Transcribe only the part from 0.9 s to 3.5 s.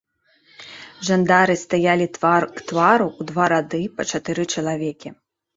Жандары стаялі твар к твару ў два